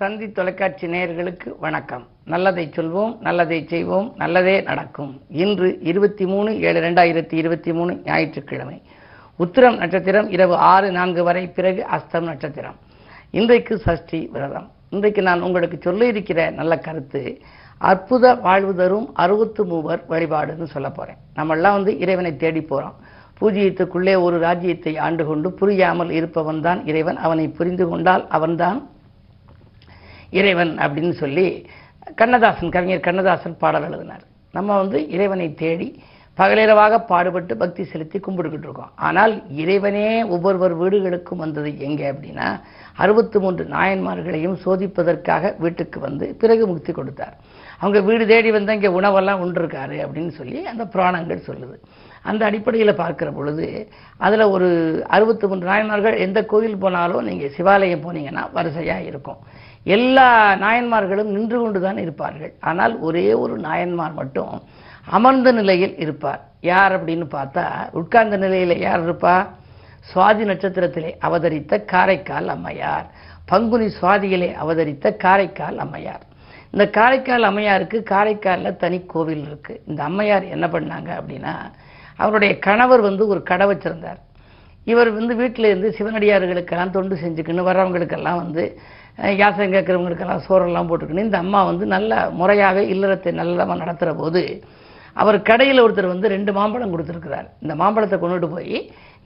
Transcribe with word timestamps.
தந்தி 0.00 0.26
தொலைக்காட்சி 0.36 0.86
நேயர்களுக்கு 0.92 1.48
வணக்கம். 1.64 2.04
நல்லதை 2.32 2.62
சொல்வோம் 2.76 3.10
நல்லதை 3.26 3.56
செய்வோம் 3.72 4.06
நல்லதே 4.20 4.54
நடக்கும். 4.68 5.10
இன்று 5.42 5.68
இருபத்தி 5.90 6.24
மூணு 6.26 6.50
ஏழு 6.68 6.78
ரெண்டாயிரத்தி 6.86 7.34
இருபத்தி 7.40 7.72
மூணு 7.78 7.92
ஞாயிற்றுக்கிழமை. 8.04 8.76
உத்திரம் 9.36 9.76
நட்சத்திரம் 9.82 10.28
இரவு 10.36 10.54
ஆறு 10.70 10.90
நான்கு 10.90 11.22
வரை 11.28 11.42
பிறகு 11.56 11.82
அஸ்தம் 11.96 12.28
நட்சத்திரம். 12.30 12.76
இன்றைக்கு 13.30 13.76
சஷ்டி 13.86 14.20
விரதம். 14.34 14.68
இன்றைக்கு 14.90 15.22
நான் 15.28 15.44
உங்களுக்கு 15.48 15.78
சொல்ல 15.86 16.06
இருக்கிற 16.12 16.46
நல்ல 16.60 16.78
கருத்து 16.86 17.22
அற்புத 17.90 18.32
வாழ்வு 18.46 18.72
தரும் 18.80 19.08
அறுபத்து 19.24 19.64
மூவர் 19.72 20.04
வழிபாடுன்னு 20.12 20.68
சொல்ல 20.76 20.90
போகிறேன் 20.90 21.20
நம்மெல்லாம் 21.40 21.76
வந்து 21.78 21.94
இறைவனை 22.04 22.32
தேடி 22.44 22.62
போகிறோம் 22.62 22.96
பூஜ்ஜியத்துக்குள்ளே 23.40 24.14
ஒரு 24.28 24.38
ராஜ்யத்தை 24.46 24.94
ஆண்டு 25.08 25.26
கொண்டு 25.32 25.50
புரியாமல் 25.60 26.10
இருப்பவன் 26.20 26.64
தான் 26.68 26.80
இறைவன். 26.92 27.20
அவனை 27.26 27.46
புரிந்து 27.60 27.86
கொண்டால் 27.92 28.24
அவன்தான் 28.38 28.80
இறைவன் 30.38 30.72
அப்படின்னு 30.84 31.14
சொல்லி 31.22 31.46
கண்ணதாசன் 32.20 32.74
கவிஞர் 32.76 33.06
கண்ணதாசன் 33.08 33.60
பாடல் 33.62 33.86
எழுதினார். 33.88 34.24
நம்ம 34.56 34.76
வந்து 34.82 34.98
இறைவனை 35.14 35.48
தேடி 35.64 35.88
பகலிரவாக 36.38 36.98
பாடுபட்டு 37.08 37.54
பக்தி 37.62 37.82
செலுத்தி 37.92 38.18
கும்பிட்டுக்கிட்டு 38.18 38.66
இருக்கோம். 38.68 38.92
ஆனால் 39.06 39.32
இறைவனே 39.62 40.04
ஒவ்வொருவர் 40.34 40.74
வீடுகளுக்கும் 40.82 41.42
வந்தது 41.44 41.70
எங்கே 41.86 42.06
அப்படின்னா 42.12 42.46
அறுபத்தி 43.04 43.38
மூன்று 43.44 43.64
நாயன்மார்களையும் 43.74 44.56
சோதிப்பதற்காக 44.64 45.52
வீட்டுக்கு 45.64 45.98
வந்து 46.06 46.26
பிறகு 46.42 46.64
முக்தி 46.70 46.92
கொடுத்தார். 46.92 47.34
அவங்க 47.80 48.00
வீடு 48.08 48.24
தேடி 48.32 48.50
வந்து 48.56 48.76
இங்கே 48.76 48.90
உணவெல்லாம் 48.98 49.42
உண்டிருக்காரு 49.44 49.98
அப்படின்னு 50.06 50.32
சொல்லி 50.38 50.58
அந்த 50.72 50.84
புராணங்கள் 50.94 51.46
சொல்லுது. 51.48 51.76
அந்த 52.30 52.42
அடிப்படையில் 52.48 53.00
பார்க்குற 53.02 53.28
பொழுது 53.36 53.66
அதில் 54.26 54.52
ஒரு 54.54 54.68
அறுபத்தி 55.16 55.46
மூன்று 55.50 55.70
நாயன்மார்கள் 55.70 56.22
எந்த 56.26 56.40
கோயில் 56.52 56.82
போனாலும் 56.84 57.26
நீங்கள் 57.28 57.54
சிவாலயம் 57.58 58.04
போனீங்கன்னா 58.06 58.44
வரிசையாக 58.56 59.08
இருக்கும். 59.10 59.40
எல்லா 59.82 60.54
நாயன்மார்களும் 60.54 61.32
நின்று 61.34 61.60
கொண்டு 61.60 61.80
தான் 61.80 61.96
இருப்பார்கள். 61.96 62.52
ஆனால் 62.60 62.98
ஒரே 62.98 63.32
ஒரு 63.34 63.58
நாயன்மார் 63.58 64.12
மட்டும் 64.12 64.62
அமர்ந்த 65.04 65.52
நிலையில் 65.52 65.96
இருப்பார். 65.98 66.40
யார் 66.60 66.92
அப்படின்னு 66.96 67.26
பார்த்தா 67.36 67.64
உட்கார்ந்த 67.92 68.36
நிலையில் 68.36 68.78
யார் 68.78 69.04
இருப்பா? 69.06 69.46
சுவாதி 70.14 70.44
நட்சத்திரத்திலே 70.50 71.10
அவதரித்த 71.18 71.84
காரைக்கால் 71.84 72.48
அம்மையார். 72.48 73.06
பங்குனி 73.46 73.86
சுவாதியிலே 74.00 74.54
அவதரித்த 74.54 75.16
காரைக்கால் 75.16 75.76
அம்மையார். 75.76 76.24
இந்த 76.70 76.90
காரைக்கால் 76.90 77.42
அம்மையாருக்கு 77.42 78.02
காரைக்காலில் 78.02 78.76
தனி 78.76 78.98
கோவில் 79.06 79.44
இருக்கு. 79.46 79.82
இந்த 79.86 80.02
அம்மையார் 80.02 80.44
என்ன 80.44 80.66
பண்ணாங்க 80.66 81.10
அப்படின்னா 81.20 81.54
அவருடைய 82.16 82.58
கணவர் 82.58 83.00
வந்து 83.00 83.26
ஒரு 83.26 83.42
கடை 83.42 83.66
வச்சிருந்தார். 83.66 84.20
இவர் 84.84 85.10
வந்து 85.12 85.36
வீட்டில் 85.36 85.64
இருந்து 85.64 85.96
சிவனடியார்களுக்கெல்லாம் 85.98 86.90
தொண்டு 86.90 87.14
செஞ்சுக்கின்னு 87.14 87.68
வர்றவங்களுக்கெல்லாம் 87.68 88.36
வந்து 88.36 88.78
யாசகம் 89.40 89.74
கேட்குறவங்களுக்கெல்லாம் 89.76 90.44
சோறெல்லாம் 90.48 90.88
போட்டுக்கின்னு 90.90 91.26
இந்த 91.28 91.38
அம்மா 91.44 91.60
வந்து 91.70 91.86
நல்ல 91.94 92.20
முறையாக 92.40 92.82
இல்லறத்தை 92.94 93.32
நல்லதாக 93.40 93.76
நடத்துகிற 93.82 94.12
போது 94.22 94.42
அவர் 95.20 95.38
கடையில் 95.48 95.82
ஒருத்தர் 95.84 96.12
வந்து 96.12 96.28
ரெண்டு 96.34 96.52
மாம்பழம் 96.58 96.92
கொடுத்துருக்கிறார். 96.92 97.46
இந்த 97.62 97.74
மாம்பழத்தை 97.80 98.16
கொண்டுட்டு 98.18 98.48
போய் 98.54 98.76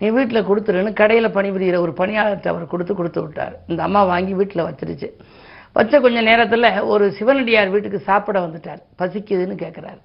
நீ 0.00 0.06
வீட்டில் 0.17 0.47
கொடுத்துருன்னு 0.48 0.92
கடையில் 1.00 1.34
பணிபுரிகிற 1.37 1.78
ஒரு 1.84 1.92
பணியாளர்கிட்ட 2.00 2.48
அவர் 2.53 2.72
கொடுத்து 2.72 2.92
கொடுத்து 2.95 3.20
விட்டார். 3.25 3.55
இந்த 3.70 3.81
அம்மா 3.89 4.00
வாங்கி 4.12 4.33
வீட்டில் 4.41 4.67
வச்சிருச்சு. 4.69 5.09
வச்ச 5.77 6.00
கொஞ்ச 6.00 6.19
நேரத்தில் 6.31 6.69
ஒரு 6.95 7.05
சிவனடியார் 7.19 7.75
வீட்டுக்கு 7.75 8.00
சாப்பிட 8.09 8.39
வந்துட்டார். 8.47 8.81
பசிக்குதுன்னு 9.00 9.56
கேட்குறாரு 9.65 10.00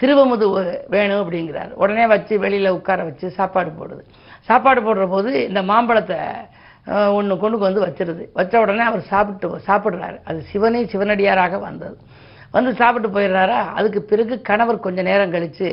திருவமுது 0.00 0.46
வேணும் 0.94 1.22
அப்படிங்கிறார். 1.22 1.72
உடனே 1.82 2.04
வச்சு 2.12 2.34
வெளியில் 2.44 2.76
உட்கார 2.78 3.00
வச்சு 3.08 3.26
சாப்பாடு 3.38 3.70
போடுது. 3.80 4.02
சாப்பாடு 4.48 4.80
போடுற 4.86 5.04
போது 5.14 5.32
இந்த 5.48 5.62
மாம்பழத்தை 5.70 6.18
ஒன்று 7.16 7.34
கொண்டு 7.42 7.58
வந்து 7.66 7.84
வச்சிருது. 7.86 8.22
வச்ச 8.38 8.60
உடனே 8.60 8.84
அவர் 8.90 9.02
சாப்பிட்டு 9.12 9.48
சாப்பிட்றாரு. 9.68 10.16
அது 10.28 10.38
சிவனே 10.52 10.80
சிவனடியாராக 10.92 11.58
வந்தது. 11.68 11.96
வந்து 12.56 12.70
சாப்பிட்டு 12.80 13.08
போயிடுறாரா? 13.16 13.58
அதுக்கு 13.78 14.00
பிறகு 14.02 14.34
கணவர் 14.48 14.86
கொஞ்சம் 14.86 15.08
நேரம் 15.10 15.34
கழித்து 15.34 15.68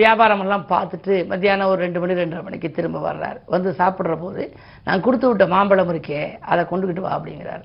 வியாபாரமெல்லாம் 0.00 0.64
பார்த்துட்டு 0.72 1.14
மத்தியானம் 1.30 1.70
ஒரு 1.70 1.80
ரெண்டு 1.84 2.00
மணி 2.00 2.18
ரெண்டரை 2.20 2.42
மணிக்கு 2.46 2.68
திரும்ப 2.70 2.98
வர்றாரு. 3.06 3.38
வந்து 3.54 3.70
சாப்பிட்ற 3.78 4.14
போது 4.24 4.42
நான் 4.86 5.04
கொடுத்து 5.06 5.28
விட்ட 5.28 5.46
மாம்பழம் 5.54 5.90
இருக்கே 5.94 6.20
அதை 6.50 6.64
கொண்டுக்கிட்டு 6.70 7.04
வா 7.06 7.12
அப்படிங்கிறார். 7.18 7.64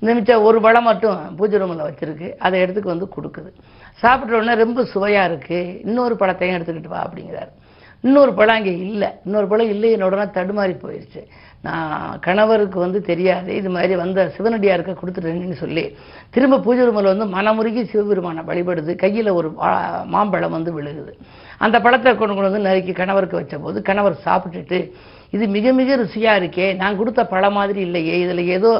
இந்த 0.00 0.14
மிச்சம் 0.16 0.44
ஒரு 0.48 0.58
பழம் 0.60 0.86
மட்டும் 0.88 1.18
பூஜை 1.38 1.58
ரூமில் 1.62 1.86
வச்சுருக்கு. 1.86 2.28
அதை 2.46 2.60
எடுத்துக்கு 2.64 2.92
வந்து 2.92 3.08
கொடுக்குது. 3.16 3.50
சாப்பிட்ட 4.02 4.38
உடனே 4.38 4.54
ரொம்ப 4.64 4.84
சுவையாக 4.92 5.30
இருக்குது 5.30 5.80
இன்னொரு 5.86 6.14
பழத்தையும் 6.20 6.56
எடுத்துக்கிட்டு 6.58 6.94
வா 6.94 7.02
அப்படிங்கிறார். 7.06 7.50
இன்னொரு 8.04 8.32
பழம் 8.34 8.58
அங்கே 8.58 8.74
இல்லை. 8.86 9.08
இன்னொரு 9.24 9.46
பழம் 9.52 9.72
இல்லை 9.74 9.90
உடனே 10.10 10.26
தடுமாறி 10.36 10.76
போயிடுச்சு 10.84 11.22
நான் 11.66 11.94
கணவருக்கு 12.26 12.78
வந்து 12.84 13.00
தெரியாது 13.08 13.50
இது 13.60 13.70
மாதிரி 13.74 13.94
வந்த 14.02 14.20
சிவனடியாருக்கு 14.36 14.92
கொடுத்துட்டேன்னு 15.00 15.58
சொல்லி 15.62 15.84
திரும்ப 16.34 16.60
பூஜை 16.66 16.84
ரூமில் 16.88 17.12
வந்து 17.12 17.26
மனமுருகி 17.34 17.82
சிவபெருமானை 17.92 18.42
வழிபடுது. 18.50 18.92
கையில் 19.02 19.30
ஒரு 19.38 19.48
மாம்பழம் 20.14 20.56
வந்து 20.56 20.72
விழுகுது. 20.78 21.12
அந்த 21.64 21.76
பழத்தை 21.84 22.10
கொண்டு 22.12 22.34
கொண்டு 22.34 22.50
வந்து 22.50 22.66
நறுக்கி 22.68 22.92
கணவருக்கு 23.00 23.40
வச்ச 23.40 23.56
போது 23.64 23.78
கணவர் 23.88 24.24
சாப்பிட்டுட்டு 24.26 24.78
இது 25.36 25.44
மிக 25.56 25.72
மிக 25.80 25.96
ருசியாக 25.96 26.40
இருக்கே 26.40 26.68
நான் 26.80 26.98
கொடுத்த 27.00 27.20
பழம் 27.32 27.56
மாதிரி 27.58 27.80
இல்லையே 27.88 28.14
இதில் 28.24 28.50
ஏதோ 28.56 28.72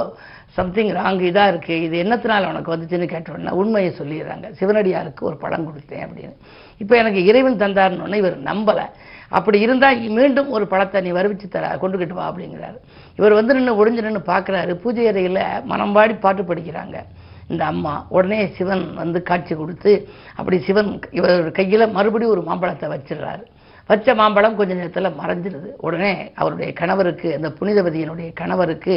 சம்திங் 0.56 0.91
ராங் 0.99 1.21
இதாக 1.28 1.50
இருக்குது 1.53 1.84
இது 1.87 1.97
என்னத்தினால 2.05 2.49
உனக்கு 2.53 2.72
வந்துச்சுன்னு 2.72 3.06
கேட்டோன்னா 3.12 3.53
உண்மையை 3.61 3.91
சொல்லிடுறாங்க. 4.00 4.47
சிவனடியாருக்கு 4.61 5.22
ஒரு 5.31 5.37
பழம் 5.44 5.66
கொடுத்தேன் 5.69 6.05
அப்படின்னு. 6.06 6.34
இப்போ 6.83 6.94
எனக்கு 7.03 7.21
இறைவன் 7.31 7.62
தந்தார்னு 7.62 8.21
இவர் 8.22 8.37
நம்பலை. 8.50 8.87
அப்படி 9.39 9.59
இருந்தால் 9.66 10.00
மீண்டும் 10.19 10.49
ஒரு 10.56 10.65
பழத்தை 10.72 11.00
நீ 11.06 11.10
வருவிச்சு 11.19 11.49
தர 11.49 11.66
கொண்டுக்கிட்டு 11.83 12.19
வா 12.19 12.27
அப்படிங்கிறாரு. 12.31 12.78
இவர் 13.19 13.39
வந்து 13.39 13.55
நின்று 13.56 13.78
ஒழிஞ்சு 13.81 14.05
நின்று 14.06 14.22
பார்க்குறாரு. 14.33 14.75
பூஜை 14.84 15.06
அறையில் 15.10 15.43
மனம் 15.72 15.94
பாடி 15.97 16.15
பாட்டு 16.25 16.44
படிக்கிறாங்க. 16.50 16.97
இந்த 17.53 17.65
அம்மா 17.72 17.94
உடனே 18.16 18.41
சிவன் 18.56 18.84
வந்து 19.03 19.19
காட்சி 19.31 19.55
கொடுத்து 19.55 19.93
அப்படி 20.39 20.56
சிவன் 20.66 20.91
இவர் 21.19 21.50
கையில் 21.59 21.93
மறுபடியும் 21.97 22.34
ஒரு 22.34 22.43
மாம்பழத்தை 22.49 22.89
வச்சிடுறாரு. 22.93 23.44
வச்ச 23.91 24.15
மாம்பழம் 24.21 24.59
கொஞ்ச 24.59 24.72
நேரத்தில் 24.81 25.16
மறைஞ்சிருது. 25.21 25.69
உடனே 25.87 26.12
அவருடைய 26.41 26.71
கணவருக்கு 26.81 27.28
அந்த 27.39 27.49
புனிதவதியினுடைய 27.60 28.28
கணவருக்கு 28.41 28.97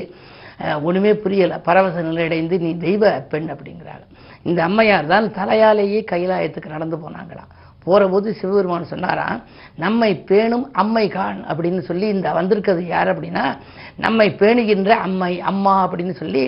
ஒன்றுமே 0.88 1.12
புரியலை. 1.24 1.58
பரவச 1.68 1.98
நிலையடைந்து 2.10 2.56
நீ 2.66 2.72
தெய்வ 2.86 3.12
பெண் 3.32 3.50
அப்படிங்கிறாங்க 3.54 4.06
இந்த 4.50 4.60
அம்மையார் 4.68 5.12
தான் 5.14 5.28
தலையாலேயே 5.38 6.00
கைலாயத்துக்கு 6.12 6.76
நடந்து 6.76 6.98
போனாங்களாம். 7.04 7.52
போகிறபோது 7.86 8.28
சிவபெருமான் 8.40 8.92
சொன்னாராம் 8.92 9.40
நம்மை 9.84 10.10
பேணும் 10.30 10.66
அம்மை 10.82 11.06
கான் 11.16 11.40
அப்படின்னு 11.52 11.82
சொல்லி 11.90 12.08
இந்த 12.16 12.28
வந்திருக்கிறது 12.38 12.84
யார் 12.94 13.12
அப்படின்னா 13.14 13.46
நம்மை 14.06 14.28
பேணுகின்ற 14.42 14.92
அம்மை 15.08 15.34
அம்மா 15.52 15.74
அப்படின்னு 15.86 16.16
சொல்லி 16.22 16.44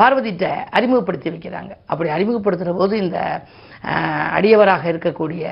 பார்வதிட்ட 0.00 0.46
அறிமுகப்படுத்தி 0.76 1.30
வைக்கிறாங்க. 1.30 1.72
அப்படி 1.90 2.10
அறிமுகப்படுத்துகிற 2.16 2.72
போது 2.78 2.94
இந்த 3.04 3.18
அடியவராக 4.36 4.84
இருக்கக்கூடிய 4.92 5.44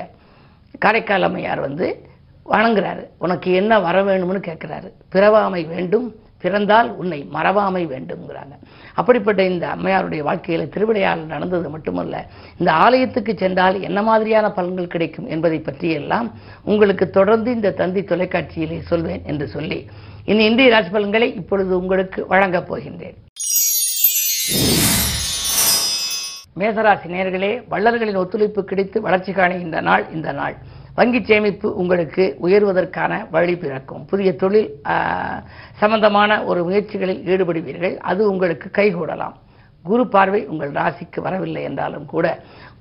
காரைக்கால் 0.83 1.27
அம்மையார் 1.27 1.65
வந்து 1.67 1.87
வணங்குறாரு. 2.53 3.03
உனக்கு 3.25 3.49
என்ன 3.61 3.73
வர 3.87 3.97
வேணும்னு 4.07 4.41
கேட்குறாரு 4.49 4.89
பிறவாமை 5.13 5.61
வேண்டும் 5.73 6.07
பிறந்தால் 6.41 6.89
உன்னை 6.95 7.19
மறவாமை 7.33 7.83
வேண்டும்ங்கிறாங்க. 7.93 8.53
அப்படிப்பட்ட 8.93 9.41
இந்த 9.43 9.65
அம்மையாருடைய 9.67 10.21
வாழ்க்கையில் 10.27 10.71
திருவிடையால் 10.75 11.25
நடந்தது 11.33 11.69
மட்டுமல்ல 11.69 12.25
இந்த 12.57 12.71
ஆலயத்துக்கு 12.71 13.35
சென்றால் 13.37 13.81
என்ன 13.81 14.01
மாதிரியான 14.01 14.47
பலன்கள் 14.57 14.93
கிடைக்கும் 14.95 15.27
என்பதை 15.27 15.59
பற்றியெல்லாம் 15.59 16.29
உங்களுக்கு 16.63 17.09
தொடர்ந்து 17.09 17.51
இந்த 17.51 17.71
தந்தி 17.71 18.01
தொலைக்காட்சியிலே 18.01 18.79
சொல்வேன் 18.91 19.25
என்று 19.25 19.47
சொல்லி 19.47 19.79
இனி 20.25 20.45
இந்திய 20.45 20.69
ராசி 20.69 20.89
பலன்களை 20.89 21.29
இப்பொழுது 21.35 21.73
உங்களுக்கு 21.77 22.27
வழங்கப் 22.27 22.69
போகின்றேன். 22.73 23.17
மேசராசி 26.59 27.07
நேர்களே 27.15 27.51
வள்ளல்களின் 27.69 28.21
ஒத்துழைப்பு 28.21 28.61
கிடைத்து 28.63 28.97
வளர்ச்சி 29.01 29.31
காணுகின்ற 29.31 29.81
நாள் 29.81 30.05
இந்த 30.13 30.31
நாள். 30.31 30.55
வங்கி 30.95 31.19
சேமிப்பு 31.29 31.67
உங்களுக்கு 31.81 32.23
உயர்வதற்கான 32.45 33.13
வழி 33.35 33.55
பிறக்கும். 33.57 34.03
புதிய 34.11 34.29
தொழில் 34.41 34.69
சம்பந்தமான 35.81 36.31
ஒரு 36.49 36.61
முயற்சிகளில் 36.67 37.23
ஈடுபடுவீர்கள். 37.31 37.95
அது 38.11 38.21
உங்களுக்கு 38.31 38.67
கைகூடலாம். 38.77 39.35
குரு 39.85 40.03
பார்வை 40.13 40.41
உங்கள் 40.51 40.73
ராசிக்கு 40.79 41.19
வரவில்லை 41.27 41.61
என்றாலும் 41.69 42.09
கூட 42.13 42.25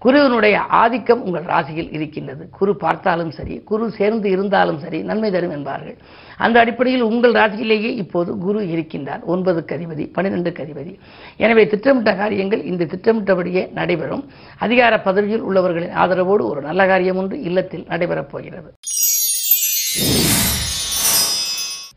குருவினுடைய 0.04 0.56
ஆதிக்கம் 0.80 1.22
உங்கள் 1.26 1.46
ராசியில் 1.52 1.90
இருக்கின்றது. 1.96 2.44
குரு 2.58 2.72
பார்த்தாலும் 2.76 3.32
சரி 3.38 3.54
குரு 3.70 3.84
சேர்ந்து 3.98 4.28
இருந்தாலும் 4.34 4.78
சரி 4.84 4.98
நன்மை 5.08 5.30
தரும் 5.30 5.54
என்பார்கள். 5.56 5.96
அந்த 6.44 6.56
அடிப்படையில் 6.60 7.04
உங்கள் 7.08 7.34
ராசியிலேயே 7.40 7.90
இப்போது 8.02 8.30
குரு 8.44 8.60
இருக்கின்றார். 8.74 9.22
ஒன்பதுக்கு 9.32 9.74
அதிபதி 9.76 10.04
பன்னிரெண்டுக்கு 10.16 10.62
அதிபதி. 10.66 10.92
எனவே 11.36 11.64
திட்டமிட்ட 11.66 12.14
காரியங்கள் 12.22 12.62
இந்த 12.70 12.88
திட்டமிட்டபடியே 12.92 13.64
நடைபெறும். 13.78 14.24
அதிகார 14.58 15.00
பதவியில் 15.08 15.46
உள்ளவர்களின் 15.48 15.96
ஆதரவோடு 16.04 16.46
ஒரு 16.52 16.62
நல்ல 16.68 16.86
காரியம் 16.92 17.20
ஒன்று 17.22 17.38
இல்லத்தில் 17.50 17.86
நடைபெறப் 17.88 18.32
போகிறது. 18.32 18.70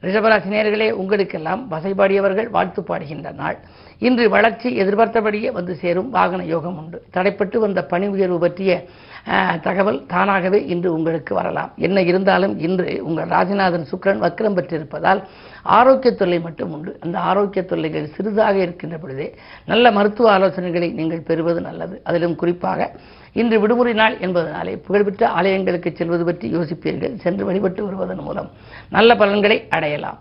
ரிஷபராசி 0.05 0.49
நேர்களே 0.53 0.91
உங்களுக்கெல்லாம் 1.01 1.61
வசைபாடியவர்கள் 1.71 2.49
வாழ்த்து 2.49 2.81
பாடுகின்ற 2.81 3.29
நாள். 3.41 3.57
இன்று 4.07 4.25
வளர்ச்சி 4.35 4.69
எதிர்பார்த்தபடியே 4.81 5.49
வந்து 5.57 5.73
சேரும் 5.81 6.11
வாகன 6.17 6.41
யோகம் 6.53 6.77
உண்டு. 6.81 6.97
தடைப்பட்டு 7.15 7.57
வந்த 7.65 7.79
பணி 7.91 8.07
உயர்வு 8.15 8.37
பற்றிய 8.43 8.71
தகவல் 9.65 9.99
தானாகவே 10.13 10.59
இன்று 10.73 10.89
உங்களுக்கு 10.95 11.33
வரலாம். 11.37 11.69
என்ன 11.85 11.97
இருந்தாலும் 12.09 12.55
இன்று 12.67 12.87
உங்கள் 13.07 13.29
ராஜநாதன் 13.35 13.85
சுக்கிரன் 13.91 14.23
வக்ரம் 14.23 14.55
பெற்றிருப்பதால் 14.57 15.21
ஆரோக்கிய 15.77 16.11
தொல்லை 16.21 16.39
மட்டும் 16.45 16.71
உண்டு. 16.75 16.91
அந்த 17.03 17.17
ஆரோக்கிய 17.29 17.61
தொல்லைகள் 17.69 18.11
சிறிதாக 18.15 18.55
இருக்கின்ற 18.65 18.97
பொழுதே 19.03 19.27
நல்ல 19.71 19.91
மருத்துவ 19.97 20.31
ஆலோசனைகளை 20.35 20.89
நீங்கள் 20.99 21.27
பெறுவது 21.29 21.61
நல்லது. 21.67 21.95
அதிலும் 22.09 22.35
குறிப்பாக 22.41 22.89
இன்று 23.41 23.57
விடுமுறை 23.61 23.93
நாள் 24.01 24.17
என்பதனாலே 24.25 24.73
புகழ்பெற்ற 24.87 25.23
ஆலயங்களுக்கு 25.39 25.91
செல்வது 26.01 26.25
பற்றி 26.29 26.47
யோசிப்பீர்கள். 26.57 27.15
சென்று 27.25 27.45
வழிபட்டு 27.49 27.83
வருவதன் 27.87 28.25
மூலம் 28.27 28.51
நல்ல 28.97 29.15
பலன்களை 29.21 29.59
அடையலாம். 29.77 30.19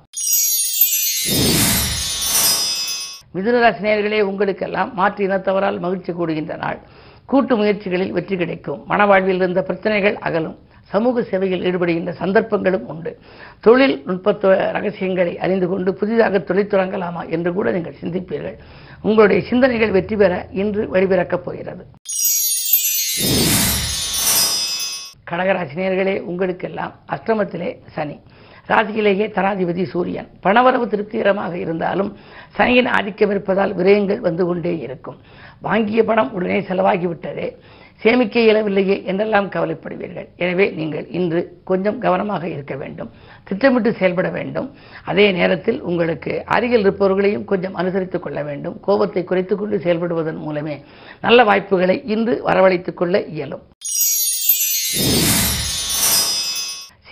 மிதுனராசி 3.35 4.21
உங்களுக்கெல்லாம் 4.21 4.95
மாற்று 4.95 5.27
இனத்தவரால் 5.27 5.79
மகிழ்ச்சி 5.79 6.13
கூடுகின்ற 6.13 6.57
நாள். 6.57 6.79
கூட்டு 7.25 7.57
முயற்சிகளில் 7.57 8.11
வெற்றி 8.11 8.37
கிடைக்கும். 8.37 8.85
மனவாழ்வில் 8.89 9.41
இருந்த 9.41 9.63
பிரச்சனைகள் 9.63 10.17
அகலும். 10.17 10.59
சமூக 10.83 11.23
சேவையில் 11.23 11.63
ஈடுபடுகின்ற 11.63 12.11
சந்தர்ப்பங்களும் 12.11 12.87
உண்டு. 12.87 13.19
தொழில் 13.61 14.03
நுட்பத்துவ 14.07 14.71
ரகசியங்களை 14.71 15.39
அறிந்து 15.39 15.69
கொண்டு 15.69 15.95
புதிதாக 15.95 16.39
தொழில் 16.39 16.73
தொடங்கலாமா 16.73 17.29
என்று 17.29 17.53
கூட 17.53 17.71
நீங்கள் 17.71 17.97
சிந்திப்பீர்கள். 18.03 18.59
உங்களுடைய 19.03 19.43
சிந்தனைகள் 19.49 19.91
வெற்றி 19.91 20.17
பெற 20.17 20.47
இன்று 20.53 20.89
வழிபிறக்கப் 20.93 21.45
போகிறது. 21.47 21.85
கடகராசினியர்களே 25.31 26.21
உங்களுக்கெல்லாம் 26.21 26.93
அஷ்டமத்திலே 27.09 27.79
சனி. 27.93 28.21
ராசியிலேயே 28.69 29.27
தராதிபதி 29.37 29.85
சூரியன். 29.85 30.29
பணவரவு 30.43 30.87
திருப்திகரமாக 30.87 31.59
இருந்தாலும் 31.59 32.17
சனியின் 32.57 32.87
ஆதிக்கம் 32.87 33.31
இருப்பதால் 33.31 33.77
விரயங்கள் 33.77 34.19
வந்து 34.19 34.47
கொண்டே 34.47 34.79
இருக்கும். 34.79 35.17
வாங்கிய 35.61 36.05
பணம் 36.05 36.33
உடனே 36.33 36.61
செலவாகிவிட்டதே. 36.61 37.49
சேமிக்க 38.03 38.41
இயலவில்லையே 38.41 39.05
என்றெல்லாம் 39.05 39.49
கவலைப்படுவீர்கள். 39.49 40.29
எனவே 40.37 40.71
நீங்கள் 40.71 41.07
இன்று 41.09 41.61
கொஞ்சம் 41.65 41.99
கவனமாக 41.99 42.49
இருக்க 42.49 42.75
வேண்டும். 42.77 43.11
திட்டமிட்டு 43.45 43.93
செயல்பட 43.93 44.29
வேண்டும். 44.29 44.71
அதே 45.05 45.33
நேரத்தில் 45.33 45.83
உங்களுக்கு 45.83 46.43
அருகில் 46.47 46.85
இருப்பவர்களையும் 46.85 47.45
கொஞ்சம் 47.45 47.77
அனுசரித்துக் 47.77 48.19
கொள்ள 48.19 48.43
வேண்டும். 48.43 48.81
கோபத்தை 48.81 49.25
குறைத்துக்கொண்டு 49.25 49.79
செயல்படுவதன் 49.79 50.43
மூலமே 50.47 50.85
நல்ல 51.21 51.45
வாய்ப்புகளை 51.45 52.03
இன்று 52.07 52.43
வரவழைத்துக் 52.47 52.97
கொள்ள 52.97 53.25
இயலும். 53.25 53.63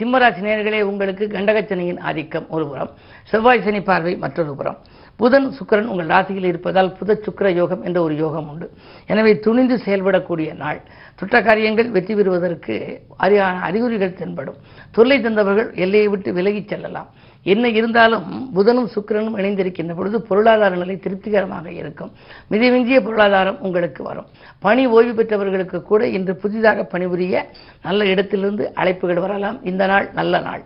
சிம்மராசி 0.01 0.41
நேர்களே 0.47 0.81
உங்களுக்கு 0.83 1.25
கண்டகச்சனையின் 1.27 1.99
ஆதிக்கம் 1.99 2.47
ஒரு 2.49 2.65
புறம் 2.67 2.91
செவ்வாய் 3.31 3.63
சனி 3.63 3.81
பார்வை 3.81 4.17
மற்றொரு 4.17 4.53
புறம். 4.57 4.79
புதன் 5.17 5.49
சுக்கிரன் 5.57 5.91
உங்கள் 5.93 6.07
ராசியில் 6.07 6.45
இருப்பதால் 6.45 6.97
புத 7.01 7.17
சுக்கர 7.25 7.49
யோகம் 7.55 7.83
என்ற 7.83 8.03
ஒரு 8.03 8.15
யோகம் 8.17 8.49
உண்டு. 8.49 8.67
எனவே 9.07 9.39
துணிந்து 9.39 9.77
செயல்படக்கூடிய 9.85 10.57
நாள். 10.57 10.81
துற்ற 11.19 11.43
காரியங்கள் 11.43 11.91
வெற்றி 11.91 12.15
பெறுவதற்கு 12.15 12.77
அறியான 13.17 13.61
அறிகுறிகள் 13.61 14.19
தென்படும். 14.21 14.57
தொல்லை 14.91 15.19
தந்தவர்கள் 15.21 15.75
எல்லையை 15.75 16.09
விட்டு 16.09 16.33
விலகிச் 16.33 16.69
செல்லலாம். 16.69 17.11
என்ன 17.43 17.69
இருந்தாலும் 17.69 18.51
புதனும் 18.57 18.89
சுக்கிரனும் 18.95 19.37
இணைந்திருக்கின்ற 19.37 19.97
பொழுது 19.97 20.23
பொருளாதார 20.23 20.77
நிலை 20.77 20.97
திருப்திகரமாக 20.97 21.73
இருக்கும். 21.73 22.13
மிதமிஞ்சிய 22.51 23.01
பொருளாதாரம் 23.01 23.61
உங்களுக்கு 23.61 24.03
வரும். 24.03 24.27
பணி 24.59 24.87
ஓய்வு 24.87 25.15
பெற்றவர்களுக்கு 25.15 25.83
கூட 25.83 26.07
இன்று 26.07 26.37
புதிதாக 26.37 26.85
பணிபுரிய 26.85 27.51
நல்ல 27.83 28.05
இடத்திலிருந்து 28.05 28.73
அழைப்புகள் 28.77 29.21
வரலாம். 29.21 29.65
இந்த 29.65 29.87
நாள் 29.87 30.11
நல்ல 30.13 30.41
நாள். 30.41 30.63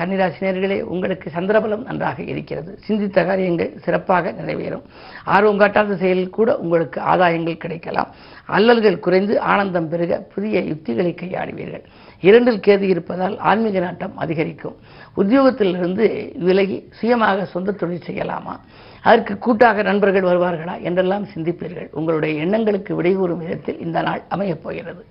கன்னிராசினியர்களே 0.00 0.82
உங்களுக்கு 0.82 1.30
சந்திரபலம் 1.34 1.82
நன்றாக 1.82 2.22
இருக்கிறது. 2.22 2.78
சிந்தித்த 2.84 3.24
காரியங்கள் 3.24 3.72
சிறப்பாக 3.78 4.32
நிறைவேறும். 4.32 4.82
ஆர்வம் 5.24 5.58
காட்டாத 5.58 5.96
செயலில் 5.96 6.30
கூட 6.30 6.58
உங்களுக்கு 6.58 7.00
ஆதாயங்கள் 7.00 7.56
கிடைக்கலாம். 7.56 8.14
அல்லல்கள் 8.50 8.98
குறைந்து 8.98 9.40
ஆனந்தம் 9.40 9.88
பெருக 9.88 10.18
புதிய 10.34 10.60
யுக்திகளை 10.60 11.14
கையாடுவீர்கள். 11.14 11.84
இரண்டில் 12.20 12.60
கேது 12.66 12.80
இருப்பதால் 12.80 13.38
ஆன்மீக 13.38 13.78
நாட்டம் 13.78 14.16
அதிகரிக்கும். 14.16 14.76
உத்தியோகத்திலிருந்து 15.16 16.06
விலகி 16.38 16.88
சுயமாக 16.90 17.44
சொந்த 17.44 17.72
தொழில் 17.72 18.06
செய்யலாமா? 18.06 18.54
அதற்கு 19.02 19.38
கூட்டாக 19.38 19.82
நண்பர்கள் 19.82 20.22
வருவார்களா? 20.22 20.82
என்றெல்லாம் 20.82 21.26
சிந்திப்பீர்கள். 21.34 21.88
உங்களுடைய 21.90 22.40
எண்ணங்களுக்கு 22.40 23.02
விடைகூறும் 23.02 23.42
விதத்தில் 23.42 23.80
இந்த 23.80 24.02
நாள் 24.02 24.22
அமையப் 24.28 24.62
போகிறது. 24.62 25.04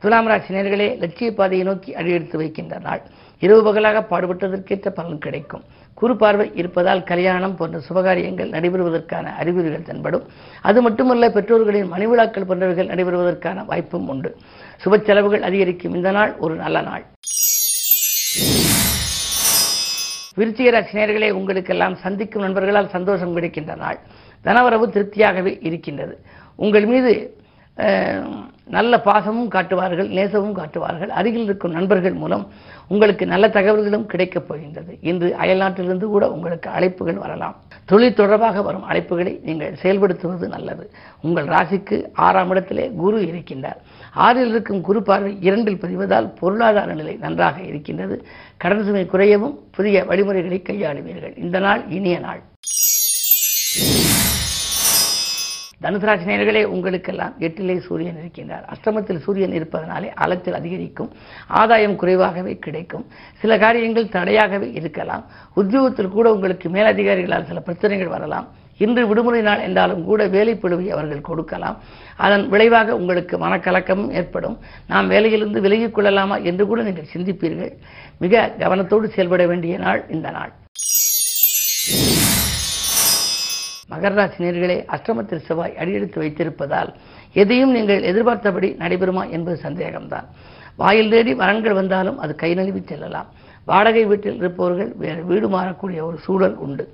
துலாம் 0.00 0.26
ராசி 0.26 0.54
நேர்களே 0.54 0.98
லட்சிய 0.98 1.30
பாதையை 1.32 1.66
நோக்கி 1.66 1.94
அடியெடுத்து 1.94 2.36
வைக்கின்ற 2.38 2.78
நாள். 2.78 3.02
இரவு 3.38 3.62
பகலாக 3.64 4.06
பாடுபட்டதற்கேற்ற 4.10 4.88
பலன் 4.88 5.18
கிடைக்கும். 5.18 5.62
குறு 5.94 6.16
பார்வை 6.16 6.50
இருப்பதால் 6.54 7.02
கல்யாணம் 7.02 7.56
போன்ற 7.56 7.82
சுபகாரியங்கள் 7.88 8.50
நடைபெறுவதற்கான 8.50 9.24
அறிகுறிகள் 9.36 9.82
தென்படும். 9.82 10.22
அது 10.62 10.82
மட்டுமல்ல 10.82 11.30
பெற்றோர்களின் 11.30 11.92
மணிவிழாக்கள் 11.92 12.48
போன்றவைகள் 12.48 12.88
நடைபெறுவதற்கான 12.88 13.64
வாய்ப்பும் 13.64 14.08
உண்டு. 14.08 14.36
சுப 14.84 15.04
செலவுகள் 15.04 15.42
அதிகரிக்கும். 15.42 15.94
இந்த 15.94 16.10
நாள் 16.10 16.36
ஒரு 16.38 16.54
நல்ல 16.54 16.80
நாள். 16.80 17.04
விருச்சிக 20.36 20.70
ராசி 20.70 21.30
உங்களுக்கெல்லாம் 21.30 21.96
சந்திக்கும் 21.96 22.42
நண்பர்களால் 22.42 22.88
சந்தோஷம் 22.88 23.32
கிடைக்கின்ற 23.32 23.74
நாள். 23.74 23.98
தனவரவு 24.44 24.86
திருப்தியாகவே 24.86 25.58
இருக்கின்றது. 25.60 26.18
உங்கள் 26.56 26.86
மீது 26.86 27.36
அஹ், 27.76 28.44
நல்ல 28.64 29.02
பாசமும் 29.04 29.48
காட்டுவார்கள் 29.48 30.08
நேசமும் 30.08 30.52
காட்டுவார்கள். 30.52 31.08
அருகில் 31.08 31.44
இருக்கும் 31.44 31.70
நண்பர்கள் 31.70 32.12
மூலம் 32.12 32.52
உங்களுக்கு 32.88 33.26
நல்ல 33.26 33.48
தகவல்களும் 33.48 34.06
கிடைக்கப் 34.06 34.48
போகின்றது. 34.48 34.98
இன்று 35.00 35.36
அயல்நாட்டிலிருந்து 35.40 36.04
கூட 36.04 36.30
உங்களுக்கு 36.30 36.70
அழைப்புகள் 36.70 37.14
வரலாம். 37.14 37.56
தொழில் 37.84 38.14
தொடர்பாக 38.14 38.62
வரும் 38.62 38.88
அழைப்புகளை 38.90 39.38
நீங்கள் 39.42 39.76
செயல்படுத்துவது 39.82 40.48
நல்லது. 40.48 40.90
உங்கள் 41.22 41.46
ராசிக்கு 41.46 42.04
ஆறாம் 42.14 42.50
இடத்திலே 42.50 42.90
குரு 42.90 43.20
இருக்கின்றார். 43.20 43.80
ஆறில் 44.14 44.48
இருக்கும் 44.48 44.80
குரு 44.80 45.02
பார்வை 45.02 45.36
இரண்டில் 45.40 45.80
பதிவதால் 45.84 46.32
பொருளாதார 46.38 46.94
நிலை 46.94 47.14
நன்றாக 47.14 47.60
இருக்கின்றது. 47.60 48.26
கடன் 48.56 48.84
சுமை 48.84 49.06
குறையவும் 49.12 49.58
புதிய 49.70 50.04
வழிமுறைகளை 50.04 50.62
கையாளுவீர்கள். 50.64 51.38
இந்த 51.38 51.58
நாள் 51.58 51.82
இனிய 51.88 52.18
நாள். 52.18 52.40
தனுசு 55.82 55.98
ராசி 55.98 56.64
உங்களுக்கெல்லாம் 56.64 57.34
எட்டிலே 57.38 57.78
சூரியன் 57.78 58.16
இருக்கின்றார். 58.16 58.64
அஷ்டமத்தில் 58.74 59.18
சூரியன் 59.18 59.52
இருப்பதனாலே 59.52 60.12
அலத்தில் 60.14 60.54
அதிகரிக்கும். 60.54 61.12
ஆதாயம் 61.46 61.96
குறைவாகவே 61.96 62.58
கிடைக்கும். 62.58 63.06
சில 63.38 63.58
காரியங்கள் 63.58 64.08
தடையாகவே 64.08 64.72
இருக்கலாம். 64.72 65.24
உத்தியோகத்தில் 65.54 66.08
கூட 66.08 66.32
உங்களுக்கு 66.32 66.68
மேலதிகாரிகளால் 66.68 67.46
சில 67.46 67.60
பிரச்சனைகள் 67.60 68.08
வரலாம். 68.08 68.48
இன்று 68.78 69.06
விடுமுறை 69.06 69.42
நாள் 69.42 69.60
என்றாலும் 69.60 70.04
கூட 70.04 70.26
வேலை 70.26 70.58
அவர்கள் 70.90 71.20
கொடுக்கலாம். 71.20 71.78
அதன் 72.16 72.48
விளைவாக 72.48 72.96
உங்களுக்கு 72.96 73.38
மனக்கலக்கமும் 73.38 74.10
ஏற்படும். 74.10 74.58
நாம் 74.88 75.10
வேலையிலிருந்து 75.10 75.60
விலகிக் 75.60 75.94
கொள்ளலாமா 75.94 76.36
என்று 76.36 76.66
கூட 76.66 76.82
நீங்கள் 76.82 77.08
சிந்திப்பீர்கள். 77.12 77.72
மிக 78.18 78.54
கவனத்தோடு 78.58 79.04
செயல்பட 79.04 79.46
வேண்டிய 79.46 79.78
நாள் 79.78 80.04
இந்த 80.10 80.30
நாள். 80.30 80.52
மகர 83.90 84.14
ராசி 84.14 84.44
நேர்களே 84.44 84.76
அஷ்டமத்தில் 84.94 85.44
செவ்வாய் 85.48 85.76
அடியெடுத்து 85.80 86.18
வைத்திருப்பதால் 86.22 86.90
எதையும் 87.32 87.72
நீங்கள் 87.76 88.06
எதிர்பார்த்தபடி 88.10 88.68
நடைபெறுமா 88.82 89.22
என்பது 89.36 89.56
சந்தேகம்தான். 89.62 90.26
வாயில் 90.76 91.10
தேடி 91.10 91.32
வரன்கள் 91.34 91.78
வந்தாலும் 91.80 92.18
அது 92.18 92.34
கை 92.34 92.50
நழுவி 92.54 92.82
செல்லலாம். 92.90 93.28
வாடகை 93.64 94.04
வீட்டில் 94.10 94.36
இருப்பவர்கள் 94.36 94.92
வேறு 95.02 95.22
வீடு 95.30 95.46
மாறக்கூடிய 95.48 96.00
ஒரு 96.08 96.18
சூழல் 96.26 96.56
உண்டு. 96.66 96.84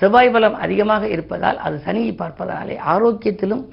செவ்வாய் 0.00 0.30
பலம் 0.30 0.54
அதிகமாக 0.54 1.08
இருப்பதால் 1.08 1.58
அது 1.66 1.82
சனியை 1.86 2.12
பார்ப்பதனாலே 2.16 2.76
ஆரோக்கியத்திலும் 2.92 3.64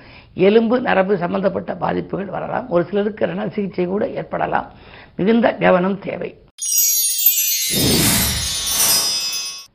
எலும்பு 0.48 0.82
நரம்பு 0.88 1.18
சம்பந்தப்பட்ட 1.18 1.74
பாதிப்புகள் 1.84 2.34
வரலாம். 2.36 2.70
ஒரு 2.70 2.86
சிலருக்கு 2.90 3.26
ரண 3.26 3.50
சிகிச்சை 3.50 3.86
கூட 3.86 4.08
ஏற்படலாம். 4.22 4.70
மிகுந்த 5.16 5.56
கவனம் 5.66 6.00
தேவை. 6.00 6.32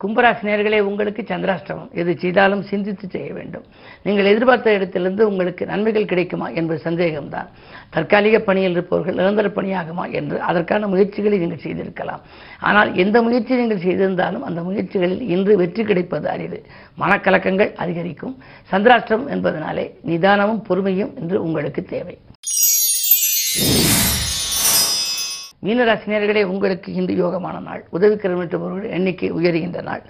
கும்பராசினியர்களே 0.05 0.79
உங்களுக்கு 0.89 1.23
சந்திராஷ்டமம். 1.29 1.91
எது 2.01 2.13
செய்தாலும் 2.23 2.63
சிந்தித்து 2.71 3.07
செய்ய 3.15 3.29
வேண்டும். 3.37 3.65
நீங்கள் 4.07 4.31
எதிர்பார்த்த 4.33 4.75
இடத்திலிருந்து 4.79 5.23
உங்களுக்கு 5.31 5.63
நன்மைகள் 5.71 6.11
கிடைக்குமா 6.11 6.49
என்பது 6.61 6.81
சந்தேகம்தான். 6.87 7.49
தற்காலிக 7.95 8.39
பணியில் 8.49 8.75
இருப்பவர்கள் 8.77 9.19
நிரந்தர 9.21 9.49
பணியாகுமா 9.59 10.05
என்று 10.21 10.37
அதற்கான 10.51 10.89
முயற்சிகளை 10.95 11.39
நீங்கள் 11.45 11.63
செய்திருக்கலாம். 11.67 12.23
ஆனால் 12.71 12.91
எந்த 13.05 13.17
முயற்சி 13.29 13.61
நீங்கள் 13.63 13.85
செய்திருந்தாலும் 13.87 14.45
அந்த 14.51 14.63
முயற்சிகளில் 14.69 15.25
இன்று 15.37 15.55
வெற்றி 15.63 15.85
கிடைப்பது 15.91 16.29
அரிது. 16.35 16.61
மனக்கலக்கங்கள் 17.05 17.73
அதிகரிக்கும். 17.85 18.37
சந்திராஷ்டிரம் 18.73 19.27
என்பதனாலே 19.37 19.87
நிதானமும் 20.11 20.63
பொறுமையும் 20.69 21.15
இன்று 21.23 21.39
உங்களுக்கு 21.47 21.85
தேவை. 21.95 22.17
மீனராசினியர்களே 25.65 26.43
உங்களுக்கு 26.45 26.93
இன்று 26.93 27.15
யோகமான 27.15 27.63
நாள். 27.63 27.83
உதவி 27.91 28.15
நிறுத்துபவர்கள் 28.15 28.95
எண்ணிக்கை 28.97 29.33
உயர்கின்ற 29.33 29.83
நாள். 29.83 30.03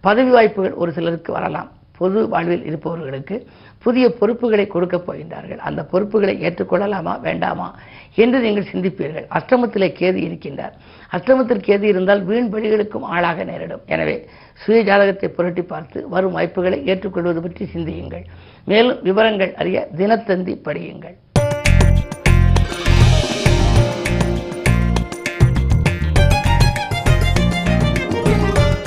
பதவி 0.00 0.30
வாய்ப்புகள் 0.30 0.78
ஒரு 0.82 0.92
சிலருக்கு 0.92 1.32
வரலாம். 1.32 1.70
பொது 1.98 2.28
வாழ்வில் 2.28 2.64
இருப்பவர்களுக்கு 2.64 3.36
புதிய 3.84 4.04
பொறுப்புகளை 4.18 4.66
கொடுக்கப் 4.66 5.06
போகின்றார்கள். 5.06 5.60
அந்த 5.68 5.84
பொறுப்புகளை 5.84 6.34
ஏற்றுக்கொள்ளலாமா 6.42 7.14
வேண்டாமா 7.20 7.74
என்று 8.14 8.38
நீங்கள் 8.40 8.68
சிந்திப்பீர்கள். 8.72 9.26
அஷ்டமத்திலே 9.30 9.88
கேது 10.00 10.20
இருக்கின்றார். 10.28 10.74
அஷ்டமத்தில் 11.12 11.64
கேது 11.68 11.82
இருந்தால் 11.82 12.22
வீண் 12.24 12.52
பலிகளுக்கும் 12.54 13.08
ஆளாக 13.14 13.44
நேரிடும். 13.44 13.80
எனவே 13.86 14.16
சுய 14.54 14.82
ஜாதகத்தை 14.82 15.28
புரட்டி 15.28 15.62
பார்த்து 15.62 16.08
வரும் 16.08 16.32
வாய்ப்புகளை 16.32 16.86
ஏற்றுக்கொள்வது 16.86 17.42
பற்றி 17.42 17.66
சிந்தியுங்கள். 17.66 18.24
மேலும் 18.64 19.02
விவரங்கள் 19.02 19.54
அறிய 19.54 19.88
தினத்தந்தி 19.96 20.56
படியுங்கள். 20.64 21.16